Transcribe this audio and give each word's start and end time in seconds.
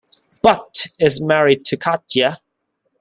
Butt 0.41 0.87
is 0.97 1.21
married 1.21 1.63
to 1.65 1.77
Katja. 1.77 2.39